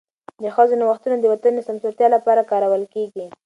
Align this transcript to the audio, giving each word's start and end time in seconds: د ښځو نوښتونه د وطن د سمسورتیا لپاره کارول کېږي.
د 0.43 0.45
ښځو 0.55 0.73
نوښتونه 0.81 1.15
د 1.19 1.25
وطن 1.33 1.51
د 1.55 1.59
سمسورتیا 1.67 2.07
لپاره 2.15 2.47
کارول 2.51 2.83
کېږي. 2.93 3.25